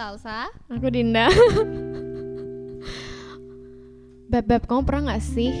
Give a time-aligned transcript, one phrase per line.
[0.00, 0.48] Salsa.
[0.72, 1.28] Aku Dinda.
[4.32, 5.52] Beb, Beb, kamu pernah gak sih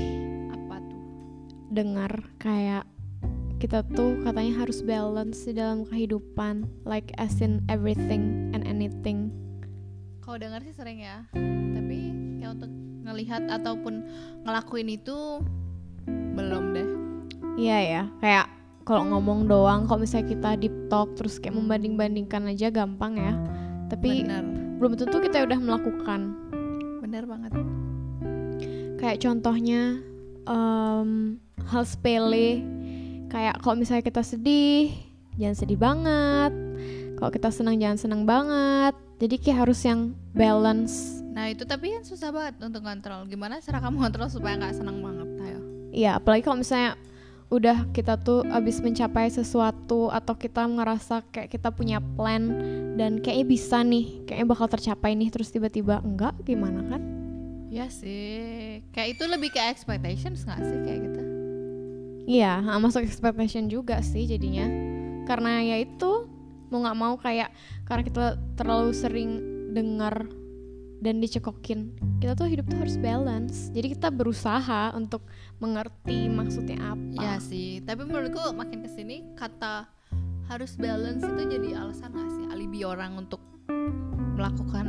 [0.48, 1.00] Apa tuh?
[1.68, 2.88] dengar kayak
[3.60, 9.28] kita tuh katanya harus balance di dalam kehidupan, like as in everything and anything.
[10.24, 11.28] Kalau dengar sih sering ya.
[11.36, 11.98] Tapi
[12.40, 12.72] kayak untuk
[13.04, 14.08] ngelihat ataupun
[14.48, 15.44] ngelakuin itu
[16.08, 16.88] belum deh.
[17.60, 18.48] Iya ya, kayak
[18.88, 23.36] kalau ngomong doang, kalau misalnya kita deep talk terus kayak membanding-bandingkan aja gampang ya.
[23.90, 24.44] Tapi Bener.
[24.78, 26.20] belum tentu kita udah melakukan.
[27.02, 27.52] Bener banget.
[29.02, 29.98] Kayak contohnya
[30.46, 31.10] em,
[31.66, 32.62] hal sepele,
[33.26, 34.94] kayak kalau misalnya kita sedih,
[35.34, 36.52] jangan sedih banget.
[37.18, 38.94] Kalau kita senang jangan senang banget.
[39.20, 41.20] Jadi kayak harus yang balance.
[41.36, 43.28] Nah itu tapi kan susah banget untuk kontrol.
[43.28, 45.28] Gimana cara kamu kontrol supaya nggak senang banget?
[45.44, 45.60] Ayo.
[45.90, 46.94] Iya, apalagi kalau misalnya
[47.50, 52.46] udah kita tuh abis mencapai sesuatu atau kita ngerasa kayak kita punya plan
[52.94, 57.02] dan kayaknya bisa nih, kayaknya bakal tercapai nih terus tiba-tiba enggak gimana kan?
[57.70, 58.82] Ya sih.
[58.94, 61.22] Kayak itu lebih ke expectations nggak sih kayak gitu?
[62.30, 64.70] Iya, masuk expectation juga sih jadinya.
[65.26, 66.30] Karena ya itu
[66.70, 67.50] mau nggak mau kayak
[67.82, 69.30] karena kita terlalu sering
[69.74, 70.26] dengar
[71.00, 73.68] dan dicekokin, kita tuh hidup tuh harus balance.
[73.70, 75.24] Jadi kita berusaha untuk
[75.56, 77.16] mengerti maksudnya apa.
[77.16, 77.80] Ya sih.
[77.80, 79.88] Tapi menurutku makin ke sini kata
[80.46, 83.40] harus balance itu jadi alasan nggak sih alibi orang untuk
[84.30, 84.86] melakukan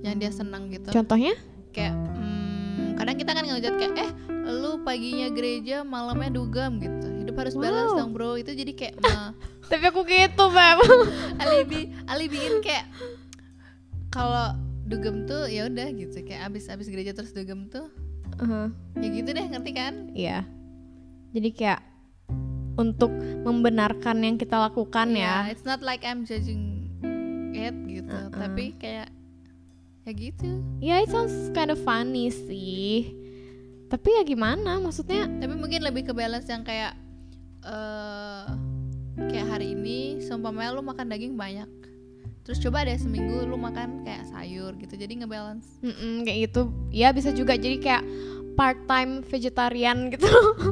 [0.00, 0.88] yang dia senang gitu.
[0.90, 1.36] Contohnya?
[1.68, 4.10] kayak hmm, kadang kita kan ngejat kayak eh
[4.50, 7.98] lu paginya gereja malamnya dugem gitu hidup harus balance Wow.
[8.00, 9.36] dong bro itu jadi kayak me-
[9.68, 10.78] Tapi aku gitu, Beb.
[11.44, 12.88] alibi alibiin kayak
[14.08, 14.56] kalau
[14.88, 17.88] dugem tuh ya udah gitu kayak abis abis gereja terus dugem tuh
[18.38, 18.70] Uh-huh.
[18.94, 20.46] ya gitu deh ngerti kan Iya.
[21.34, 21.80] Jadi kayak
[22.78, 23.10] untuk
[23.42, 25.50] membenarkan yang kita lakukan Iya, ya.
[25.50, 26.86] it's not like I'm judging
[27.50, 28.30] it gitu Uh-uh.
[28.30, 29.10] tapi kayak
[30.04, 33.10] ya gitu Ya, it sounds kind of funny sih.
[33.88, 34.78] Tapi ya gimana?
[34.78, 36.94] Maksudnya tapi mungkin lebih ke balance yang kayak
[37.60, 38.44] eh
[39.18, 41.66] kayak hari ini seumpamanya lu makan daging banyak
[42.48, 46.72] terus coba deh seminggu lu makan kayak sayur gitu jadi ngebalance mm-mm, kayak gitu.
[46.88, 48.02] Ya bisa juga jadi kayak
[48.56, 50.24] part-time vegetarian gitu.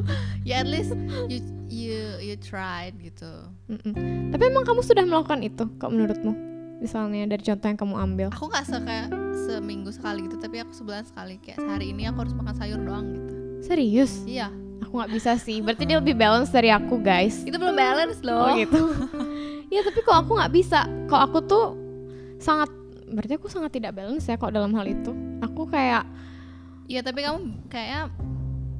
[0.49, 0.97] ya at least
[1.29, 1.37] you
[1.69, 3.29] you you tried gitu
[3.69, 3.93] Mm-mm.
[4.33, 6.33] Tapi emang kamu sudah melakukan itu kok menurutmu?
[6.77, 8.27] Misalnya dari contoh yang kamu ambil.
[8.33, 8.97] aku nggak suka
[9.45, 13.05] seminggu sekali gitu tapi aku sebulan sekali kayak sehari ini aku harus makan sayur doang
[13.13, 14.25] gitu Serius?
[14.25, 15.59] iya Aku nggak bisa sih.
[15.59, 17.43] Berarti dia lebih balance dari aku, guys.
[17.43, 18.81] itu belum balance loh Oh gitu.
[19.67, 20.85] ya tapi kok aku nggak bisa.
[21.07, 21.65] Kok aku tuh
[22.37, 22.69] sangat
[23.07, 25.11] berarti aku sangat tidak balance ya kok dalam hal itu.
[25.43, 26.03] Aku kayak
[26.87, 28.11] iya tapi kamu kayaknya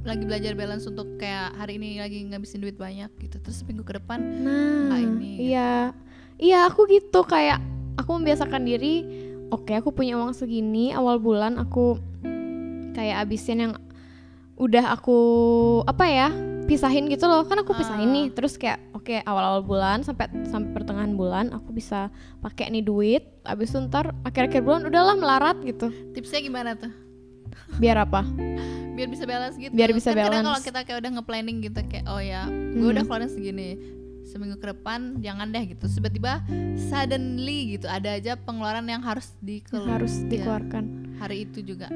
[0.07, 3.99] lagi belajar balance untuk kayak hari ini lagi ngabisin duit banyak gitu terus minggu ke
[3.99, 5.31] depan nah Nggak ini.
[5.51, 5.91] iya
[6.39, 7.59] iya aku gitu kayak
[7.99, 9.03] aku membiasakan diri
[9.51, 11.99] oke aku punya uang segini awal bulan aku
[12.95, 13.73] kayak abisin yang
[14.55, 15.19] udah aku
[15.83, 16.29] apa ya
[16.67, 17.41] pisahin gitu loh.
[17.43, 18.13] Kan aku pisahin Ah.
[18.13, 18.27] nih.
[18.29, 23.23] Terus kayak oke awal-awal bulan sampai sampai pertengahan bulan aku bisa pakai nih duit.
[23.41, 25.87] Abis itu ntar akhir-akhir bulan udahlah melarat gitu.
[26.11, 26.91] Tipsnya gimana tuh?
[27.75, 28.21] Biar apa?
[28.95, 29.71] Biar bisa balance gitu.
[29.71, 30.43] Biar bisa kan balance.
[30.43, 33.09] kalau kita kayak udah nge-planning gitu kayak oh ya gue udah Hmm.
[33.09, 33.69] keluarin segini
[34.25, 35.85] seminggu ke depan jangan deh gitu.
[35.87, 36.41] Tiba-tiba
[36.87, 39.93] suddenly gitu ada aja pengeluaran yang harus dikeluarkan.
[39.93, 40.83] Harus dikeluarkan.
[41.17, 41.87] Hari itu juga.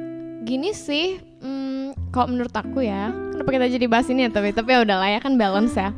[0.41, 3.09] Gini sih hmm, kalau menurut aku ya
[3.47, 5.89] kita jadi bahas ini ya tapi tapi ya udahlah ya kan balance ya.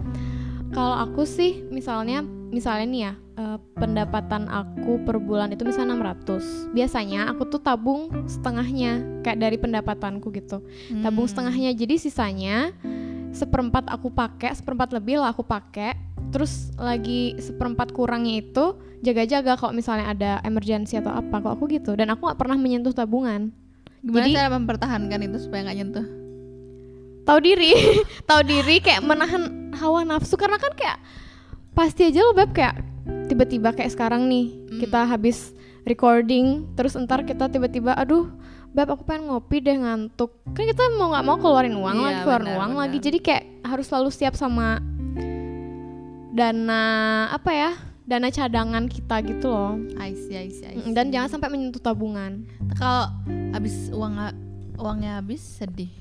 [0.71, 6.69] Kalau aku sih misalnya misalnya nih ya eh, pendapatan aku per bulan itu misalnya 600
[6.71, 10.61] biasanya aku tuh tabung setengahnya kayak dari pendapatanku gitu.
[11.01, 11.31] Tabung Hmm.
[11.33, 12.71] setengahnya jadi sisanya
[13.29, 15.97] seperempat aku pakai seperempat lebih lah aku pakai.
[16.29, 21.93] Terus lagi seperempat kurangnya itu jaga-jaga kalau misalnya ada emergency atau apa kok aku gitu.
[21.93, 23.53] Dan aku nggak pernah menyentuh tabungan.
[24.01, 26.05] Gimana jadi- cara mempertahankan itu supaya nggak nyentuh
[27.23, 27.71] tahu diri.
[28.29, 29.43] Tahu diri kayak menahan
[29.73, 30.35] hawa nafsu.
[30.35, 30.97] Karena kan kayak
[31.71, 32.79] pasti aja lo beb kayak
[33.25, 34.79] tiba-tiba kayak sekarang nih Hmm.
[34.79, 35.51] kita habis
[35.83, 38.29] recording terus entar kita tiba-tiba aduh
[38.69, 40.33] beb aku pengen ngopi deh ngantuk.
[40.49, 42.81] Kan kita mau nggak mau keluarin uang Iya, lagi keluarin benar, uang benar.
[42.81, 44.81] lagi jadi kayak harus selalu siap sama
[46.29, 46.83] dana
[47.29, 47.71] apa ya
[48.03, 49.79] dana cadangan kita gitu loh.
[49.95, 50.93] I see, I see, I Mm, see.
[50.93, 52.43] dan jangan sampai menyentuh tabungan.
[52.73, 53.07] Kalau
[53.51, 54.17] habis uang
[54.75, 55.93] uangnya habis sedih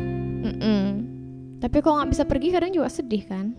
[0.00, 0.84] Mm-mm.
[1.60, 3.56] Tapi kalau nggak bisa pergi kadang juga sedih kan.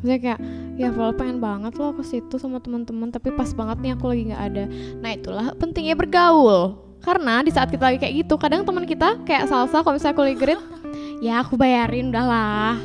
[0.00, 0.40] Maksudnya kayak
[0.76, 4.22] ya kalau pengen banget loh ke situ sama teman-teman tapi pas banget nih aku lagi
[4.28, 4.64] nggak ada.
[5.00, 6.76] Nah itulah pentingnya bergaul.
[7.00, 10.24] Karena di saat kita lagi kayak gitu kadang teman kita kayak salsa kalau misalnya aku
[10.24, 10.60] lagi gerit
[11.24, 12.76] ya aku bayarin udahlah.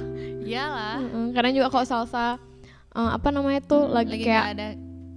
[0.43, 1.35] iyalah Mm-mm.
[1.35, 2.39] Kadang juga kalau salsa
[2.95, 4.67] eh, apa namanya tuh lagi, lagi kayak ada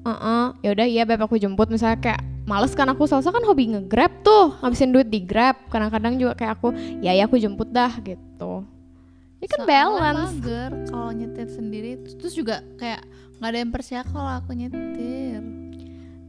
[0.02, 3.70] Heeh, ya udah iya beb aku jemput misalnya kayak males kan aku soalnya kan hobi
[3.70, 5.56] nge-grab tuh ngabisin duit di grab.
[5.68, 6.68] Kadang-kadang juga kayak aku
[7.00, 8.66] ya ya aku jemput dah gitu.
[9.38, 10.34] Ini kan Soalnya balance.
[10.38, 11.90] mager kalau nyetir sendiri.
[12.18, 13.02] Terus juga kayak
[13.38, 15.42] nggak ada yang percaya kalau aku nyetir.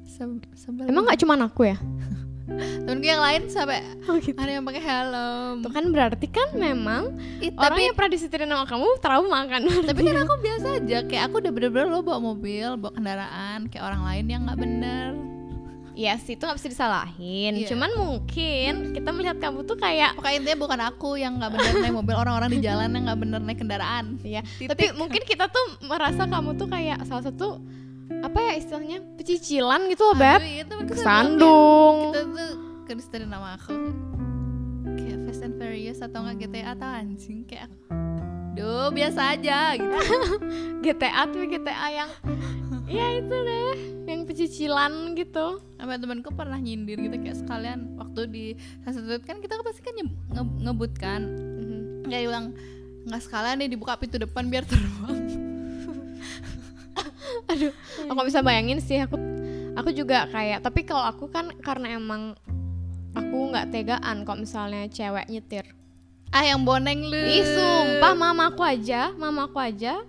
[0.04, 0.89] Se- sebel.
[0.89, 1.77] Emang nggak cuman aku ya?
[2.83, 4.36] Temenku yang lain sampai oh gitu.
[4.36, 5.63] ada yang pakai helm.
[5.63, 9.63] Tuh kan berarti kan memang Ih, orang tapi yang pernah disetirin sama kamu trauma kan?
[9.63, 13.83] Tapi kan aku biasa aja kayak aku udah bener-bener lo bawa mobil bawa kendaraan kayak
[13.88, 15.07] orang lain yang nggak bener
[15.94, 17.54] Iya sih itu nggak bisa disalahin.
[17.54, 17.69] Iya.
[17.69, 21.94] cuman mungkin kita melihat kamu tuh kayak pokoknya intinya bukan aku yang nggak bener naik
[21.94, 24.06] mobil orang-orang di jalan yang nggak bener naik kendaraan.
[24.25, 24.74] Ya Titik.
[24.74, 27.62] tapi mungkin kita tuh merasa kamu tuh kayak salah satu
[28.25, 30.42] apa ya istilahnya pecicilan gitu loh beb.
[30.42, 31.96] Aduh, iya, kesandung.
[32.10, 32.51] kita tuh
[32.89, 33.74] kedistain nama aku.
[34.98, 37.69] Kayak Fast and Furious atau nggak GTA atau anjing kayak
[38.54, 39.98] Duh biasa aja gitu.
[40.86, 42.10] GTA tuh GTA yang
[42.88, 43.77] ya itu deh
[44.07, 45.63] yang pecicilan gitu.
[45.80, 48.45] Sampai temanku pernah nyindir gitu kayak sekalian waktu di
[48.83, 51.21] Sunset kan kita pasti kan nye- nge- ngebut kan.
[52.07, 52.47] Kayak dia bilang
[53.03, 55.18] nggak sekalian nih dibuka pintu depan biar terbang.
[57.51, 57.71] Aduh
[58.07, 59.19] aku bisa bayangin sih aku
[59.74, 62.38] aku juga kayak tapi kalau aku kan karena emang
[63.12, 65.65] aku nggak tegaan kok misalnya cewek nyetir.
[66.33, 67.13] Ah yang boneng lu.
[67.13, 70.01] Ih sumpah mamaku aja, mamaku aja.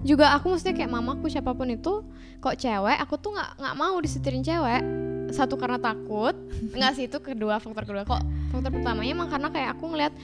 [0.00, 2.00] Juga aku maksudnya kayak mamaku siapa pun itu
[2.38, 2.96] kok cewek?
[2.98, 4.82] Aku tuh nggak nggak mau disetirin cewek.
[5.28, 6.34] Satu karena takut
[6.76, 7.04] nggak sih?
[7.04, 8.02] Itu kedua faktor kedua.
[8.02, 10.14] Kok faktor pertamanya emang karena kayak aku ngeliat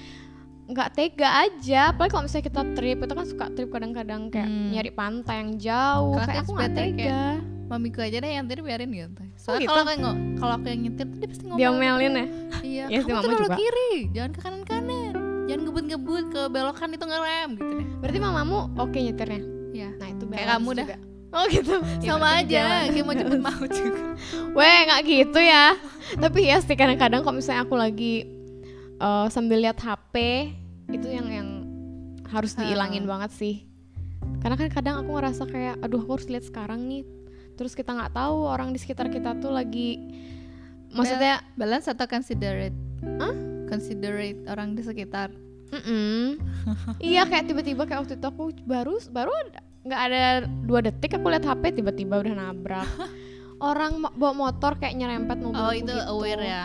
[0.65, 1.91] nggak tega aja.
[1.91, 4.71] Apalagi kalau misalnya kita trip itu kan suka trip kadang-kadang kayak Hmm.
[4.71, 6.15] nyari pantai yang jauh.
[6.15, 7.21] Kalau kayak aku nggak tega.
[7.65, 9.23] Mamiku aja deh yang tadi biarin gitu.
[9.35, 9.71] Soalnya gitu?
[9.71, 12.27] kalau kayak ngo- kalau aku yang nyetir tuh dia pasti ngomong diomelin ya?
[12.63, 15.13] Iya, Iya sih, kamu tuh belok kiri, jangan ke kanan kanan,
[15.43, 17.87] jangan ngebut-ngebut ke belokan itu ngerem gitu deh.
[17.99, 19.41] berarti mamamu oke nyetirnya?
[19.73, 20.85] Iya, nah itu Kayak kamu dah.
[20.85, 20.97] juga.
[21.33, 24.03] Oh gitu Ya, sama aja, kayak mau jemput mau juga.
[24.53, 25.75] Weh nggak gitu ya
[26.15, 28.29] Tapi ya sih kadang-kadang kalau misalnya aku lagi
[28.99, 30.15] eh, sambil lihat HP
[30.93, 31.49] Itu yang yang
[32.29, 33.65] harus dihilangin banget sih
[34.41, 37.05] Karena kan kadang aku ngerasa kayak Aduh aku harus lihat sekarang nih
[37.57, 40.01] Terus kita nggak tahu orang di sekitar kita tuh lagi
[40.93, 42.77] Maksudnya balance atau considerate?
[43.17, 43.33] Hah?
[43.65, 45.33] Considerate orang di sekitar.
[45.73, 46.37] mm-mm.
[47.01, 49.33] Iya kayak tiba-tiba kayak waktu itu aku baru baru
[49.83, 50.21] nggak ada
[50.63, 52.87] dua detik aku lihat HP tiba-tiba udah nabrak
[53.61, 55.99] orang bawa motor kayak nyerempet mobil Oh itu gitu.
[56.09, 56.65] aware ya.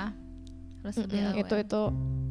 [0.81, 1.41] Harus lebih Mm-mm, aware.
[1.41, 1.81] itu itu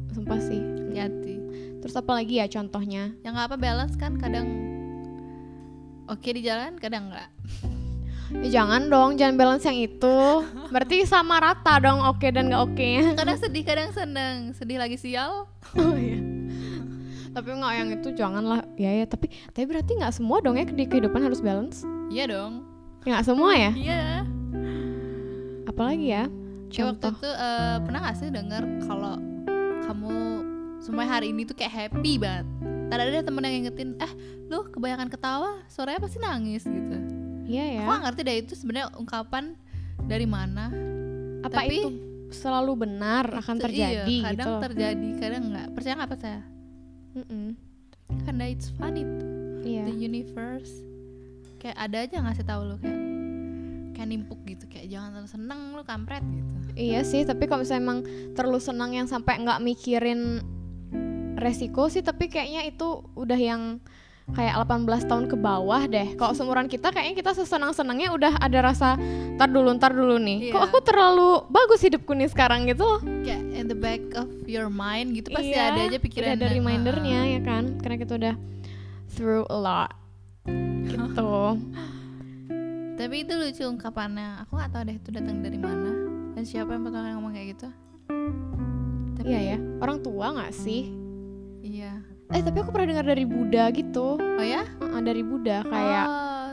[0.09, 0.61] sumpah sih
[0.93, 1.35] hati.
[1.77, 4.47] terus apa lagi ya contohnya Yang nggak apa balance kan kadang
[6.05, 7.29] oke di jalan, kadang nggak.
[8.43, 10.17] ya jangan dong jangan balance yang itu
[10.67, 14.51] berarti sama rata dong oke dan nggak oke nya Kadang sedih, kadang seneng.
[14.51, 15.45] Sedih lagi sial.
[15.77, 16.17] oh iya
[17.37, 20.83] tapi nggak yang itu janganlah ya ya tapi tapi berarti nggak semua dong ya di
[20.83, 22.65] kehidupan harus balance Iya dong.
[23.03, 24.01] ya nggak semua ya Iya.
[25.65, 26.25] apalagi ya
[26.67, 29.13] Kayak waktu contoh itu eh, pernah gak sih denger kalau
[29.81, 30.15] kamu
[30.77, 32.43] semua hari ini tuh kayak happy banget.
[32.87, 34.11] Tadi ada temen yang ngingetin, eh
[34.45, 36.97] lu kebanyakan ketawa, suaranya pasti nangis gitu.
[37.45, 39.55] iya ya Aku gak ngerti deh itu sebenarnya ungkapan
[40.01, 40.67] dari mana.
[41.39, 41.89] apa tapi- itu
[42.29, 45.67] selalu benar akan Itu terjadi iya, kadang gitu terjadi, kadang nggak.
[45.71, 46.41] Percaya nggak percaya?
[47.17, 47.57] Mm-mm.
[48.29, 49.01] Karena it's funny,
[49.65, 50.85] iya the universe.
[51.57, 53.01] Kayak ada aja ngasih tahu lu kayak
[53.97, 56.53] kayak nimpuk gitu, kayak jangan terlalu seneng lu kampret gitu.
[56.77, 57.99] Iya sih, tapi kalau misalnya emang
[58.37, 60.45] terlalu senang yang sampai nggak mikirin
[61.41, 63.81] resiko sih, tapi kayaknya itu udah yang
[64.27, 66.13] kayak 18 tahun ke bawah deh.
[66.13, 68.99] Kalau seumuran kita kayaknya kita sesenang-senangnya udah ada rasa
[69.35, 70.51] tar dulu, ntar dulu nih.
[70.51, 70.67] Kok Iya.
[70.67, 72.99] aku terlalu bagus hidupku nih sekarang gitu loh.
[73.23, 76.55] Kayak in the back of your mind gitu pasti Iya, ada aja pikiran ada yang-
[76.59, 78.35] remindernya ya kan, karena kita udah
[79.09, 79.91] through a lot.
[80.83, 81.31] Gitu.
[82.99, 84.43] Tapi itu lucu ungkapannya.
[84.43, 85.91] Aku nggak tahu deh itu datang dari mana
[86.33, 87.67] dan siapa yang pertama kali ngomong kayak gitu.
[89.15, 90.89] Tapi Iya ya, orang tua nggak sih?
[92.27, 94.19] Eh tapi aku pernah dengar dari Buddha gitu.
[94.19, 94.67] Oh ya?
[94.67, 96.05] Heeh, dari Buddha kayak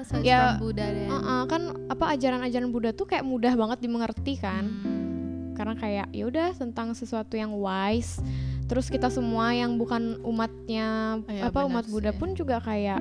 [0.07, 1.09] oh, ya, Buddha deh.
[1.09, 5.55] Heeh, kan apa ajaran-ajaran Buddha tuh kayak mudah banget dimengerti kan Hmm.
[5.55, 8.19] karena kayak ya udah tentang sesuatu yang wise
[8.67, 12.19] terus kita semua yang bukan umatnya Oh, iya, apa umat Buddha sih.
[12.19, 12.99] pun juga kayak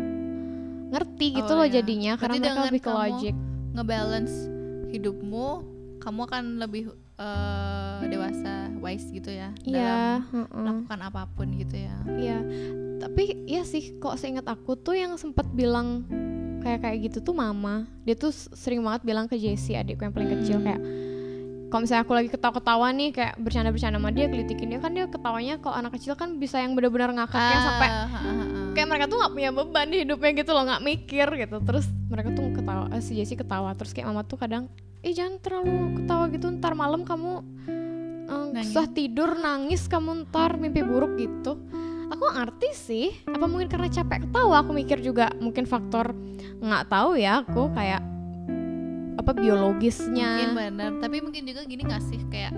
[0.89, 1.81] ngerti gitu Oh, loh iya.
[1.81, 3.33] jadinya karena Berarti mereka dengan lebih ke logic
[3.73, 4.35] Ngebalance
[4.87, 5.47] hidupmu,
[5.97, 6.83] kamu akan lebih
[7.17, 9.49] eh, dewasa, wise gitu ya.
[9.63, 11.95] iya Dalam heeh, melakukan apa pun gitu ya.
[12.13, 12.37] iya
[12.99, 16.03] tapi ya sih kok seingat aku tuh yang sempat bilang
[16.59, 20.31] kayak kayak gitu tuh mama dia tuh sering banget bilang ke Jessie adikku yang paling
[20.33, 20.65] kecil Hmm.
[20.65, 20.81] kayak
[21.67, 25.57] kalau misalnya aku lagi ketawa-ketawa nih kayak bercanda-bercanda sama dia gelitikin dia kan dia ketawanya
[25.57, 28.19] kalau anak kecil kan bisa yang benar-benar ngakak yang sampai Ah, ha.
[28.71, 32.29] kayak mereka tuh nggak punya beban di hidupnya gitu loh nggak mikir gitu terus mereka
[32.31, 34.69] tuh ketawa eh, si Jessie ketawa terus kayak mama tuh kadang
[35.01, 37.41] eh jangan terlalu ketawa gitu ntar malam kamu
[38.53, 38.71] Nangis.
[38.71, 41.59] susah tidur nangis kamu ntar mimpi buruk gitu.
[42.13, 46.13] Aku ngerti sih apa mungkin karena capek ketawa aku mikir juga mungkin faktor
[46.61, 48.01] nggak tahu ya aku kayak
[49.17, 50.29] apa biologisnya.
[50.29, 50.91] Mungkin bener.
[50.99, 52.53] Tapi mungkin juga gini gak sih kayak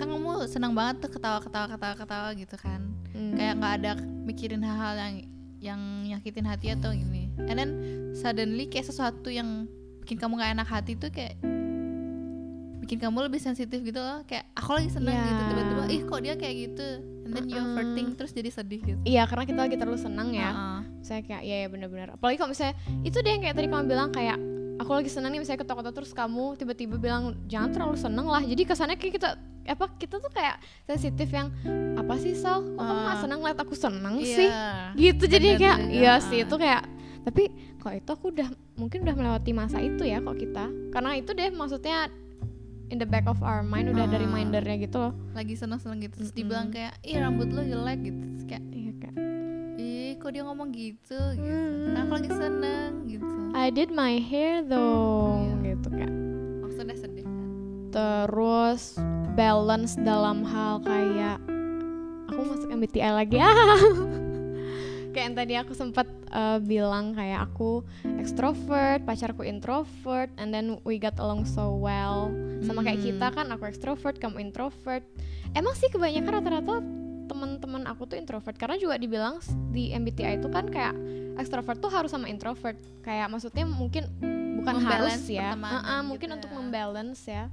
[0.00, 2.80] kan kamu senang banget tuh ketawa ketawa ketawa ketawa gitu kan.
[3.10, 3.34] Hmm.
[3.36, 5.14] kayak nggak ada mikirin hal-hal yang
[5.60, 7.28] yang nyakitin hati atau gini.
[7.46, 7.70] And then
[8.16, 9.68] suddenly kayak sesuatu yang
[10.00, 11.36] bikin kamu gak enak hati tuh kayak
[12.90, 15.22] bikin kamu lebih sensitif gitu loh kayak aku lagi senang Ya.
[15.22, 16.88] gitu tiba-tiba ih kok dia kayak gitu?
[17.22, 18.98] And then you overthink terus jadi sedih gitu.
[19.06, 20.50] Iya karena kita lagi terlalu senang ya.
[20.50, 20.82] Uh-uh.
[20.98, 22.10] Saya kayak ya ya bener-bener.
[22.10, 24.34] Apalagi kalau misalnya Itu deh yang kayak tadi kamu bilang kayak
[24.76, 28.42] Aku lagi senang nih misalnya ketawa-ketawa Terus kamu tiba-tiba bilang Jangan terlalu seneng lah.
[28.42, 29.30] Jadi kesannya kayak kita
[29.62, 31.54] apa kita tuh kayak sensitif yang
[31.94, 32.58] apa sih Sal?
[32.66, 34.34] Kok kamu gak seneng liat aku seneng Iya.
[34.34, 34.48] sih?
[34.98, 36.82] Gitu jadi kayak iya sih itu kayak
[37.22, 37.46] tapi
[37.78, 40.66] kok itu aku udah mungkin udah melewati masa itu ya kok kita.
[40.90, 42.10] Karena itu deh maksudnya
[42.90, 44.20] in the back of our mind udah ada Ah.
[44.20, 46.40] remindernya gitu loh lagi senang-senang gitu terus Mm-mm.
[46.40, 49.16] dibilang kayak ih rambut lo jelek gitu terus kayak iya kayak
[49.76, 51.86] ih kok dia ngomong gitu gitu Hmm.
[51.88, 55.54] kan aku lagi seneng gitu I did my hair though Iya.
[55.72, 56.12] gitu kayak
[56.60, 57.38] maksudnya sedih kan
[57.90, 58.82] terus
[59.32, 61.38] balance dalam hal kayak
[62.26, 63.54] aku masuk MBTI lagi ah
[65.10, 67.82] kayak yang tadi aku sempat uh, bilang kayak aku
[68.16, 73.06] extrovert pacarku introvert and then we got along so well sama kayak Hmm.
[73.10, 75.02] kita kan aku extrovert kamu introvert
[75.52, 76.74] emang sih kebanyakan rata-rata
[77.26, 79.38] teman-teman aku tuh introvert karena juga dibilang
[79.70, 80.94] di MBTI itu kan kayak
[81.36, 84.06] extrovert tuh harus sama introvert kayak maksudnya mungkin
[84.56, 86.34] bukan harus ya pertemanan Uh-uh, gitu mungkin ya.
[86.36, 87.44] untuk membalance ya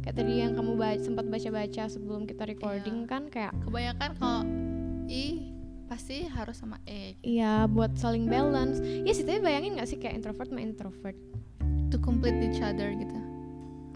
[0.00, 3.06] kayak tadi yang kamu ba- sempat baca-baca sebelum kita recording Iya.
[3.06, 4.40] kan kayak kebanyakan kalau
[5.06, 5.52] ih
[5.90, 8.78] pasti harus sama E iya buat saling balance.
[8.78, 11.18] Ya sih tapi bayangin gak sih kayak introvert sama introvert?
[11.90, 13.18] To complete each other gitu.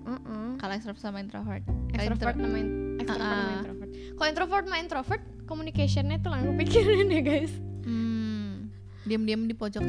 [0.05, 0.61] Uh-uh.
[0.61, 1.63] kalau extrovert sama introvert.
[1.95, 3.57] Extrovert sama in- extrovert sama Uh-uh.
[3.57, 3.91] introvert.
[3.95, 7.53] Kalau introvert sama introvert communicationnya tuh langsung pikirin ya guys.
[7.87, 8.69] Hmm,
[9.07, 9.81] diam-diam di pojok.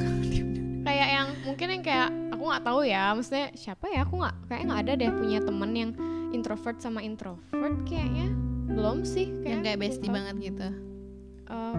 [0.87, 4.05] Kayak yang mungkin yang kayak aku nggak tahu ya maksudnya siapa ya?
[4.05, 5.91] Aku nggak kayaknya nggak ada deh punya temen yang
[6.29, 8.29] introvert sama introvert kayaknya.
[8.69, 10.67] Belum sih yang kayak bestie banget gitu.
[11.45, 11.75] Eh,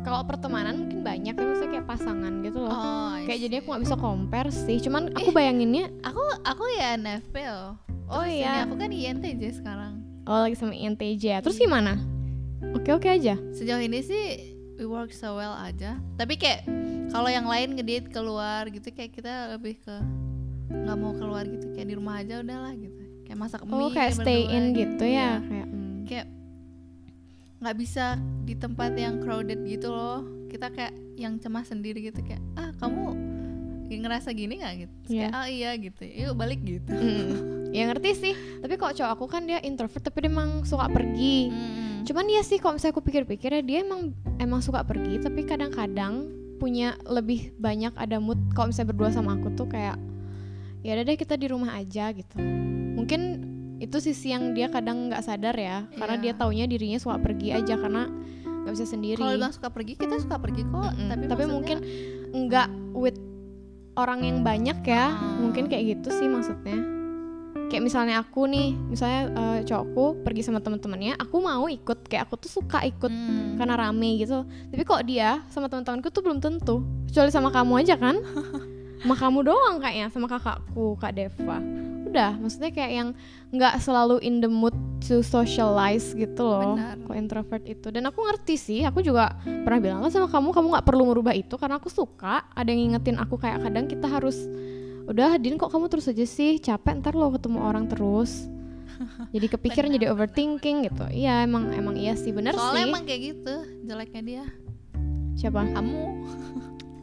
[0.00, 2.72] kalau pertemanan mungkin banyak tapi maksudnya kayak pasangan gitu loh.
[2.72, 7.36] Oh kayak jadi aku nggak bisa compare sih cuman aku bayanginnya aku aku ya NFP
[7.46, 7.78] loh
[8.10, 8.66] Oh Terus iya.
[8.66, 10.02] aku kan INTJ sekarang.
[10.26, 11.94] Oh lagi sama INTJ ya terus gimana?
[12.74, 13.38] Oke oke aja.
[13.54, 14.50] Sejauh ini sih
[14.82, 15.94] we work so well aja.
[16.18, 16.66] Tapi kayak
[17.14, 19.94] kalau yang lain ngedate keluar gitu kayak kita lebih ke
[20.74, 21.70] nggak mau keluar gitu.
[21.70, 23.02] Kayak di rumah aja udahlah gitu.
[23.22, 25.30] Kayak masak mie oh kayak stay berdua in gitu ya Iya.
[25.46, 25.98] kayak hmm.
[26.10, 26.26] kayak
[27.60, 30.24] nggak bisa di tempat yang crowded gitu loh.
[30.48, 33.14] Kita kayak yang cemas sendiri gitu kayak ah kamu
[33.90, 34.74] ngerasa gini nggak?
[34.80, 34.94] Gitu.
[35.04, 35.20] Terus Iya.
[35.20, 36.00] kayak ah iya gitu.
[36.06, 36.92] Yuk balik gitu.
[36.94, 37.30] Mm.
[37.70, 38.34] ya ngerti sih.
[38.34, 41.50] Tapi kok cowok aku kan dia introvert tapi dia emang suka pergi.
[41.50, 41.88] Mm-mm.
[42.00, 46.32] cuman dia sih kalau misalnya aku pikir-pikir ya dia emang emang suka pergi tapi kadang-kadang
[46.56, 48.40] punya lebih banyak ada mood.
[48.56, 50.00] Kalau misalnya berdua sama aku tuh kayak
[50.80, 52.40] ya udah deh kita di rumah aja gitu.
[52.96, 53.49] Mungkin
[53.80, 56.22] itu sisi yang dia kadang nggak sadar ya karena Iya.
[56.22, 58.06] dia taunya dirinya suka pergi aja karena
[58.44, 61.08] nggak bisa sendiri kalau bilang suka pergi kita suka pergi kok Mm-mm.
[61.08, 61.78] tapi, tapi maksudnya- mungkin
[62.42, 63.18] nggak with
[63.94, 65.40] orang yang banyak ya Ah.
[65.40, 66.76] mungkin kayak gitu sih maksudnya
[67.66, 72.36] kayak misalnya aku nih misalnya eh, cowokku pergi sama teman-temannya aku mau ikut kayak aku
[72.36, 73.56] tuh suka ikut Hmm.
[73.56, 77.94] karena rame gitu tapi kok dia sama teman-temanku tuh belum tentu kecuali sama kamu aja
[77.94, 78.20] kan
[79.00, 81.58] sama kamu doang kayaknya sama kakakku kak Deva
[82.10, 83.08] udah maksudnya kayak yang
[83.54, 86.74] nggak selalu in the mood to socialize gitu loh
[87.06, 87.88] kok introvert itu.
[87.94, 91.34] Dan aku ngerti sih aku juga pernah bilang kan sama kamu kamu nggak perlu merubah
[91.34, 94.36] itu karena aku suka ada yang ngingetin aku kayak kadang kita harus
[95.10, 96.62] udah Din kok kamu terus aja sih?
[96.62, 98.46] Capek ntar lo ketemu orang terus.
[99.34, 101.04] Jadi kepikiran jadi overthinking gitu.
[101.08, 102.90] Iya emang emang iya sih bener soalnya sih.
[102.92, 103.54] emang kayak gitu
[103.88, 104.44] jeleknya dia.
[105.34, 105.66] Siapa?
[105.72, 106.02] Kamu.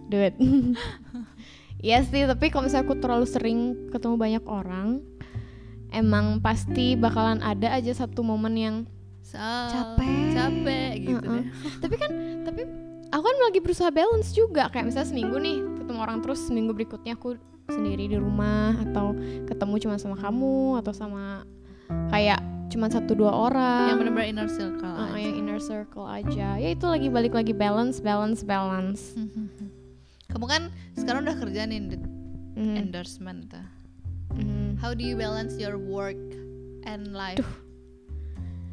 [0.08, 0.40] Duit
[1.78, 5.02] Iya sih, tapi kalau misalnya aku terlalu sering ketemu banyak orang,
[5.90, 8.76] emang pasti bakalan ada aja satu momen yang
[9.22, 10.32] Sal, Capek.
[10.32, 11.36] capek gitu Uh-uh.
[11.36, 11.46] deh
[11.84, 12.12] tapi kan
[12.44, 12.62] tapi
[13.10, 17.12] aku kan lagi berusaha balance juga kayak misalnya seminggu nih ketemu orang terus seminggu berikutnya
[17.14, 17.36] aku
[17.68, 19.12] sendiri di rumah atau
[19.44, 21.44] ketemu cuma sama kamu atau sama
[22.08, 25.20] kayak cuma satu dua orang yang benar-benar inner circle Uh, aja.
[25.20, 29.12] yang inner circle aja ya itu lagi balik lagi balance balance balance
[30.28, 30.62] kamu kan
[30.94, 31.98] sekarang udah kerja nih di
[32.58, 33.66] Mhm, endorsement tuh.
[34.34, 34.82] mhm.
[34.82, 36.18] how do you balance your work
[36.84, 37.42] and life?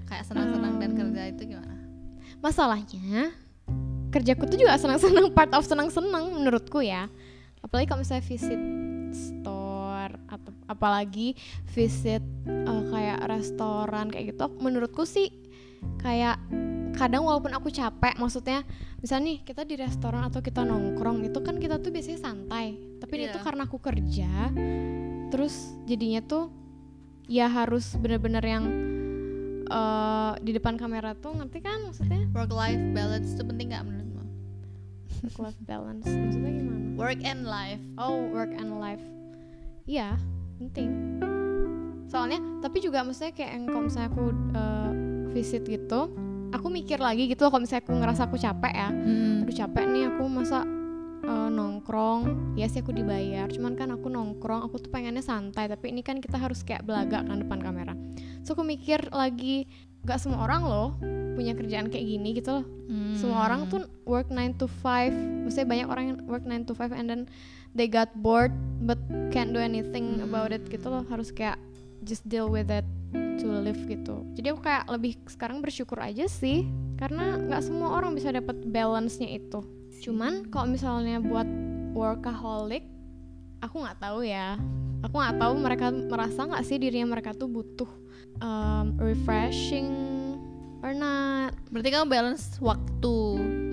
[0.08, 1.74] Kayak senang-senang dan Um, kerja itu gimana?
[2.40, 3.32] Masalahnya
[4.08, 7.08] kerjaku tuh juga senang-senang part of senang-senang menurutku ya.
[7.60, 8.60] Apalagi kalau misalnya visit
[9.12, 11.34] store atau apalagi
[11.72, 15.32] visit uh, kayak restoran kayak gitu menurutku sih
[15.98, 16.36] kayak
[16.94, 18.62] kadang walaupun aku capek maksudnya
[19.02, 22.78] misalnya nih kita di restoran atau kita nongkrong itu kan kita tuh biasanya santai.
[23.02, 23.26] Tapi yeah.
[23.28, 23.44] itu Iya.
[23.44, 24.30] karena aku kerja
[25.34, 26.48] terus jadinya tuh
[27.26, 28.64] ya harus bener-bener yang
[29.68, 32.24] uh, di depan kamera tuh ngerti kan maksudnya?
[32.32, 34.22] Work life balance itu penting nggak menurutmu?
[35.24, 36.84] Work life balance maksudnya gimana?
[36.94, 37.82] Work and life.
[37.98, 39.02] Oh work and life.
[39.84, 40.16] Iya
[40.62, 41.18] penting.
[42.08, 44.24] Soalnya tapi juga maksudnya kayak yang kalau misalnya aku
[44.54, 44.90] uh,
[45.34, 46.14] visit gitu
[46.54, 48.88] aku mikir lagi gitu loh kalau misalnya aku ngerasa aku capek ya.
[48.94, 49.42] Hmm.
[49.42, 50.62] aduh capek nih aku masa
[51.26, 52.54] uh, nongkrong.
[52.54, 53.50] Ya sih aku dibayar.
[53.50, 55.66] Cuman kan aku nongkrong aku tuh pengennya santai.
[55.66, 57.94] Tapi ini kan kita harus kayak belaga kan depan kamera.
[58.46, 59.66] So aku mikir lagi
[60.04, 60.88] gak semua orang loh
[61.34, 62.66] punya kerjaan kayak gini gitu loh.
[62.84, 63.16] Hmm.
[63.16, 66.92] semua orang tuh work 9 to 5 maksudnya banyak orang yang work 9 to 5
[66.92, 67.20] and then
[67.72, 68.52] they got bored
[68.84, 69.00] but
[69.32, 71.02] can't do anything about it gitu loh.
[71.08, 71.58] Harus kayak
[72.04, 72.84] just deal with it
[73.38, 74.24] to live gitu.
[74.34, 76.66] Jadi aku kayak lebih sekarang bersyukur aja sih
[76.96, 79.60] karena nggak semua orang bisa dapat balance-nya itu.
[80.00, 81.46] Cuman kalau misalnya buat
[81.94, 82.88] workaholic
[83.60, 84.56] aku nggak tahu ya.
[85.04, 87.90] Aku nggak tahu mereka merasa nggak sih dirinya mereka tuh butuh
[88.40, 89.92] um, refreshing
[90.80, 91.52] or not.
[91.68, 93.16] Berarti kamu balance waktu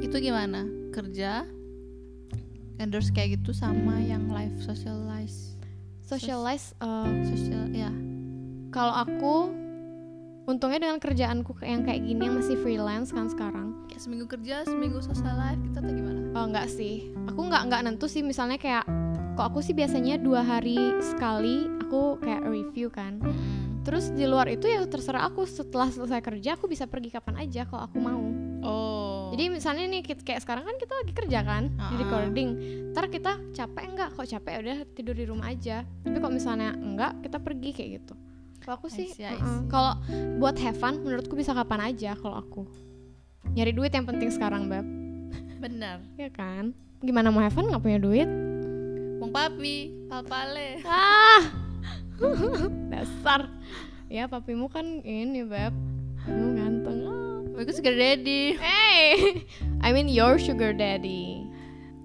[0.03, 0.67] itu gimana?
[0.91, 1.48] Kerja
[2.81, 5.55] endorse kayak gitu sama yang life socialize.
[6.03, 8.11] Socialize uh, social ya
[8.71, 9.35] kalau aku
[10.43, 13.75] untungnya dengan kerjaanku kayak- yang kayak gini yang masih freelance kan sekarang.
[13.85, 16.19] Kayak seminggu kerja seminggu social life kita atau gimana?
[16.33, 17.11] Oh enggak sih.
[17.27, 18.19] Aku nggak nggak nentu sih.
[18.21, 18.87] Misalnya kayak
[19.31, 23.19] kok aku sih biasanya dua hari sekali aku kayak review kan.
[23.19, 23.60] Hmm.
[23.81, 27.65] terus di luar itu ya terserah aku setelah selesai kerja aku bisa pergi kapan aja
[27.65, 28.21] kalau aku mau.
[28.62, 29.34] Oh.
[29.34, 31.97] Jadi misalnya nih kayak sekarang kan kita lagi kerja kan di Ah.
[31.97, 32.49] recording.
[32.93, 34.13] Ntar kita capek enggak?
[34.13, 34.51] Kok capek?
[34.53, 35.81] Ya udah tidur di rumah aja.
[36.05, 38.13] Tapi kalau misalnya enggak kita pergi kayak gitu
[38.62, 39.65] kalau aku sih uh-uh.
[39.67, 39.97] kalau
[40.38, 42.63] buat have fun menurutku bisa kapan aja kalau aku.
[43.58, 44.86] Nyari duit yang penting sekarang bab
[45.62, 46.02] benar.
[46.21, 46.78] Ya kan?
[47.02, 48.30] Gimana mau have fun nggak punya duit?
[49.21, 51.41] Bang Papi pal-pale ah!
[52.93, 53.50] Dasar.
[54.12, 55.74] Ya papimu kan ini bab
[56.26, 57.00] kamu ganteng.
[57.58, 58.58] Bagus sugar daddy.
[58.58, 59.43] Hey,
[59.86, 61.45] I mean your sugar daddy.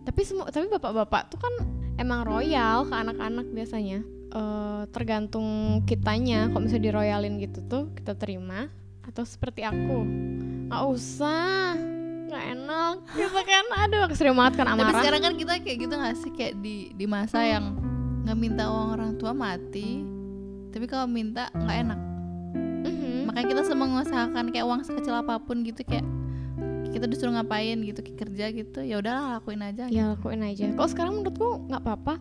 [0.05, 1.55] Tapi semua, tapi bapak-bapak tuh kan
[1.97, 4.05] emang royal ke anak-anak biasanya.
[4.37, 5.49] Eh, tergantung
[5.89, 6.53] kitanya.
[6.53, 8.69] Kalau misalnya diroyalin gitu tuh kita terima
[9.01, 10.05] atau seperti aku.
[10.69, 11.73] Nggak usah,
[12.29, 12.95] nggak enak.
[13.17, 15.01] Gitu kan, aduh sering banget kan tapi amarah.
[15.01, 17.81] sekarang kan kita kayak gitu gak sih kayak di di masa yang
[18.27, 20.03] nggak minta uang orang tua mati
[20.69, 22.01] tapi kalau minta nggak enak
[22.83, 23.31] Mhm.
[23.31, 26.03] makanya kita semua mengusahakan kayak uang sekecil apa pun gitu kayak
[26.91, 30.67] kita disuruh ngapain gitu kerja gitu ya udahlah lakuin aja Ya lakuin aja.
[30.69, 32.15] Kalau sekarang menurutku nggak apa-apa.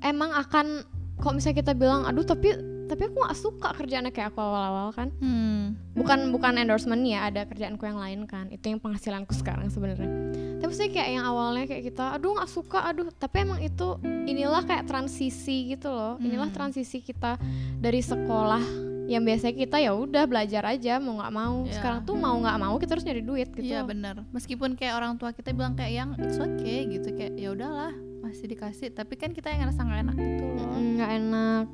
[0.00, 0.86] Emang akan
[1.20, 2.52] kalau misalnya kita bilang, aduh tapi
[2.84, 5.14] tapi aku nggak suka kerjaannya kayak aku awal-awal kan.
[5.14, 5.94] hmm.
[5.94, 10.10] bukan bukan endorsement ya ada kerjaanku yang lain kan itu yang penghasilanku sekarang sebenarnya
[10.58, 14.64] tapi sih kayak yang awalnya kayak kita aduh nggak suka aduh tapi emang itu inilah
[14.64, 16.56] kayak transisi gitu loh inilah Hmm.
[16.56, 17.38] transisi kita
[17.76, 18.64] dari sekolah
[19.06, 21.78] yang biasanya kita ya udah belajar aja mau nggak mau Ya.
[21.78, 23.90] sekarang tuh mau nggak mau kita harus nyari duit gitu Iya loh.
[23.90, 24.14] benar.
[24.30, 27.90] Meskipun kayak orang tua kita bilang kayak yang it's okay gitu kayak ya udahlah
[28.30, 30.66] masih dikasih tapi kan kita yang ngerasa nggak enak gitu loh.
[30.70, 31.64] Mm, nggak enak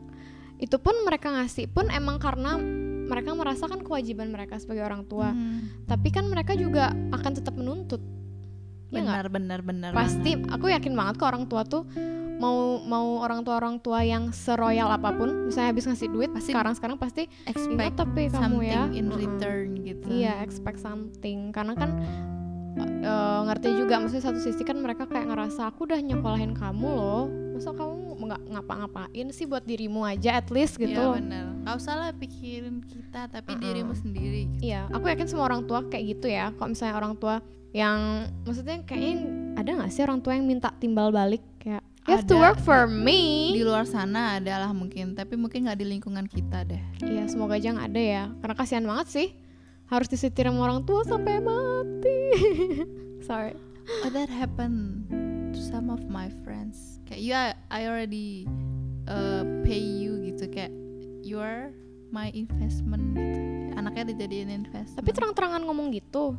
[0.57, 2.57] itu pun mereka ngasih pun emang karena
[3.07, 5.85] mereka merasakan kewajiban mereka sebagai orang tua Hmm.
[5.85, 8.01] tapi kan mereka juga akan tetap menuntut
[8.89, 9.05] nggak?
[9.05, 9.91] Benar benar benar.
[9.93, 11.85] pasti aku yakin banget kok orang tua tuh
[12.37, 16.53] mau mau orang tua orang tua yang seroyal apa pun misalnya habis ngasih duit Pasti
[16.53, 20.05] sekarang sekarang pasti expect ingat tapi kamu something ya in return gitu.
[20.07, 21.91] iya expect something karena kan
[22.85, 27.25] eh, ngerti juga maksudnya satu sisi kan mereka kayak ngerasa aku udah nyekolahin kamu loh
[27.57, 31.47] masa kamu nggak ngapa-ngapain sih buat dirimu aja at least gitu Iya loh benar.
[31.65, 33.65] Gak usah lah pikirin kita tapi Mm-mm.
[33.65, 34.41] dirimu sendiri.
[34.57, 34.71] Gitu.
[34.71, 36.53] Iya, aku yakin semua orang tua kayak gitu ya.
[36.55, 37.41] Kalau misalnya orang tua
[37.73, 42.25] yang maksudnya kayaknya ada nggak sih orang tua yang minta timbal balik kayak you have
[42.25, 42.45] to Ada.
[42.45, 43.53] work for me.
[43.57, 46.83] Di luar sana adalah mungkin tapi mungkin nggak di lingkungan kita deh.
[47.03, 48.25] Iya, semoga aja nggak ada ya.
[48.41, 49.29] Karena kasihan banget sih.
[49.87, 52.19] Harus disetir sama orang tua sampai mati.
[53.29, 53.55] Sorry.
[54.03, 55.07] Oh that happened
[55.55, 56.99] to some of my friends.
[57.07, 58.51] Kayak ya I already
[59.07, 60.75] uh, pay you gitu kayak
[61.23, 61.71] you are
[62.11, 63.39] my investment gitu.
[63.75, 64.99] Anaknya dijadiin investment.
[64.99, 66.35] Tapi terang-terangan ngomong gitu.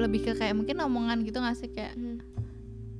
[0.00, 2.16] lebih ke kayak mungkin omongan gitu gak sih kayak Hmm.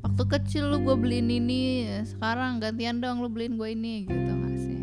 [0.04, 4.58] waktu kecil lu gue beliin ini sekarang gantian dong lu beliin gue ini gitu gak
[4.60, 4.78] sih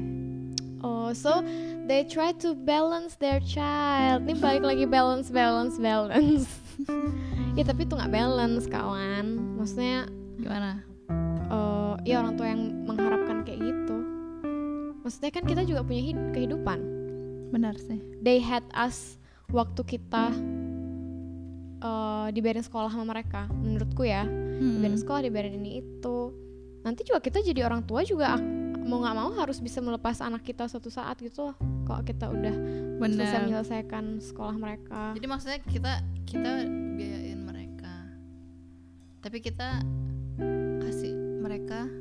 [0.78, 1.46] Oh, so
[1.88, 4.28] they try to balance their child.
[4.28, 6.48] Ini balik lagi balance, balance, balance.
[7.58, 9.58] ya tapi itu nggak balance kawan.
[9.58, 10.06] Maksudnya
[10.38, 10.84] gimana
[11.48, 13.28] eh ya orang tua yang mengharapkan
[15.08, 16.84] maksudnya kan kita juga punya hid- kehidupan
[17.56, 19.16] benar sih they had us
[19.48, 20.36] waktu kita
[21.80, 24.84] eh dibayarin sekolah sama mereka menurutku ya Hmm.
[24.84, 26.18] dibayarin sekolah dibayarin ini itu
[26.84, 28.36] nanti juga kita jadi orang tua juga
[28.88, 31.56] mau nggak mau harus bisa melepas anak kita suatu saat gitu loh.
[31.84, 35.12] Kalau kita udah selesai benar menyelesaikan sekolah mereka.
[35.14, 35.92] Jadi maksudnya kita
[36.24, 36.52] kita
[36.96, 37.94] biayain mereka.
[39.20, 39.84] Tapi kita
[40.88, 41.92] kasih mereka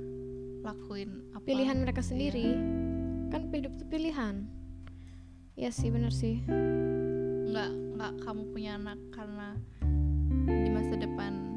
[0.63, 2.55] lakuin apa pilihan mereka sendiri.
[3.35, 4.47] Kan hidup itu pilihan.
[5.59, 6.39] Ya sih bener sih.
[7.51, 9.59] Nggak nggak kamu punya anak karena
[10.47, 11.56] di masa depan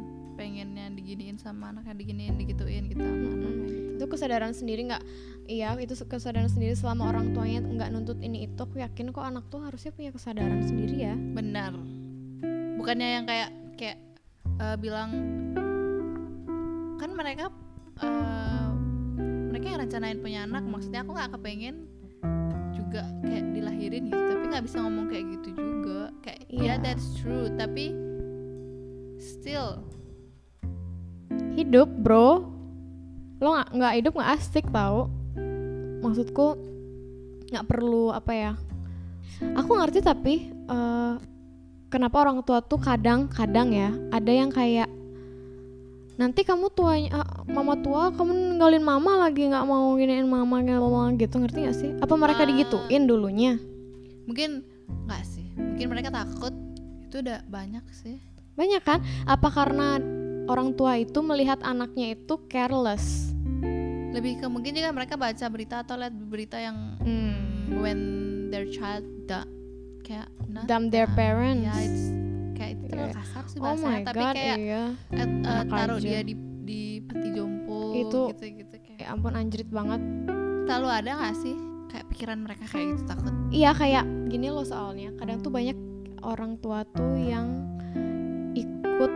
[1.10, 3.98] diginiin sama anaknya diginiin digituin gitu sama anaknya gitu.
[3.98, 5.04] Itu kesadaran sendiri nggak?
[5.50, 9.50] Iya itu kesadaran sendiri selama orang tuanya nggak nuntut ini itu aku yakin kok anak
[9.50, 11.18] tuh harusnya punya kesadaran sendiri ya.
[11.18, 11.74] Benar.
[12.78, 13.98] Bukannya yang kayak kayak
[14.62, 15.10] eh, bilang
[17.02, 17.50] kan mereka
[18.06, 18.70] eh,
[19.50, 21.76] mereka yang rencanain punya anak maksudnya aku nggak kepengen
[22.78, 24.22] juga kayak dilahirin gitu.
[24.30, 26.14] Tapi nggak bisa ngomong kayak gitu juga.
[26.22, 26.74] Kayak ya Iya.
[26.86, 27.50] that's true.
[27.58, 27.98] Tapi
[29.18, 29.89] still
[31.64, 32.46] hidup bro.
[33.40, 35.12] Lo nggak nggak hidup nggak asik tau.
[36.04, 36.56] Maksudku
[37.52, 38.52] nggak perlu apa ya.
[39.56, 41.14] Aku ngerti tapi eh,
[41.88, 44.88] kenapa orang tua tuh kadang-kadang ya ada yang kayak
[46.20, 51.08] nanti kamu tuanya ah, mama tua kamu ninggalin mama lagi nggak mau giniin mama mau
[51.16, 51.92] gitu ngerti gak sih?
[52.04, 52.48] Apa mereka Ah.
[52.48, 53.56] digituin dulunya?
[54.28, 54.62] Mungkin
[55.08, 55.48] nggak sih.
[55.56, 56.52] Mungkin mereka takut.
[57.08, 58.20] Itu udah banyak sih.
[58.60, 59.00] Banyak kan?
[59.24, 60.19] Apa karena
[60.50, 63.30] orang tua itu melihat anaknya itu careless.
[64.10, 67.78] Lebih ke mungkin juga mereka baca berita atau lihat berita yang Hmm.
[67.78, 68.00] when
[68.50, 69.46] their child da
[70.02, 71.62] kayak not Dump their parents.
[71.62, 72.04] ya it's
[72.52, 73.16] kayak itu terlalu Iya.
[73.16, 74.84] kasar sih oh bahasanya my tapi god kayak iya.
[75.12, 78.98] eh, Enak taruh dia di di peti jompo Itu- gitu gitu kayak.
[79.00, 80.02] ya ampun anjrit banget.
[80.66, 81.56] Selalu ada gak sih
[81.88, 83.34] kayak pikiran mereka kayak gitu takut?
[83.50, 85.14] Iya kayak gini loh soalnya.
[85.16, 85.78] Kadang tuh banyak
[86.22, 87.48] orang tua tuh yang
[88.54, 89.14] ikut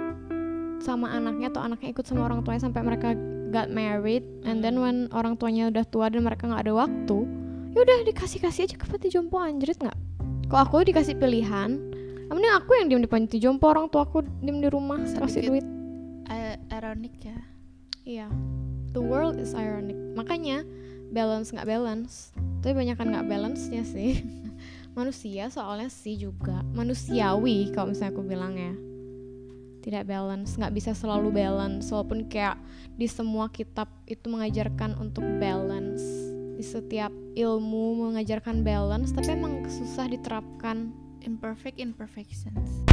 [0.83, 3.15] sama anaknya atau anaknya ikut sama orang tuanya sampai mereka
[3.49, 7.17] got married and then when orang tuanya udah tua dan mereka nggak ada waktu
[7.71, 9.97] ya udah dikasih kasih aja ke panti jompo anjrit nggak
[10.51, 11.79] kok aku dikasih pilihan
[12.27, 15.21] mending aku yang diem di panti jompo orang tua aku diem di rumah Sedikit.
[15.23, 15.65] kasih duit
[16.27, 17.39] I- ironik ya
[18.03, 18.27] Iya,
[18.91, 19.95] the world is ironic.
[20.11, 20.67] Makanya
[21.15, 22.35] balance nggak balance.
[22.59, 24.19] Tapi banyak kan nggak balance-nya sih.
[24.99, 28.75] Manusia soalnya sih juga manusiawi kalau misalnya aku bilang ya
[29.83, 32.55] tidak balance nggak bisa selalu balance walaupun kayak
[32.95, 35.99] di semua kitab itu mengajarkan untuk balance.
[36.55, 40.95] Di setiap ilmu mengajarkan balance tapi emang susah diterapkan.
[41.23, 42.83] Imperfect imperfections.